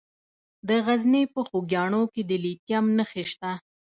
د 0.67 0.69
غزني 0.85 1.23
په 1.33 1.39
خوږیاڼو 1.47 2.01
کې 2.13 2.21
د 2.29 2.31
لیتیم 2.43 2.85
نښې 2.97 3.23
شته. 3.31 3.51